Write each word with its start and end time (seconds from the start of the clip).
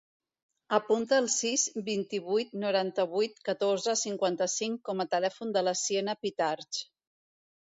Apunta 0.75 1.17
el 1.23 1.27
sis, 1.33 1.65
vint-i-vuit, 1.89 2.55
noranta-vuit, 2.63 3.37
catorze, 3.51 3.95
cinquanta-cinc 4.05 4.83
com 4.91 5.05
a 5.05 5.09
telèfon 5.13 5.55
de 5.59 5.65
la 5.69 5.77
Siena 5.85 6.19
Pitarch. 6.25 6.83